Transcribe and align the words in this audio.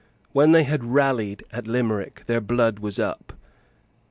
When 0.31 0.51
they 0.51 0.63
had 0.63 0.83
rallied 0.83 1.43
at 1.51 1.67
Limerick, 1.67 2.23
their 2.25 2.41
blood 2.41 2.79
was 2.79 2.97
up. 2.97 3.33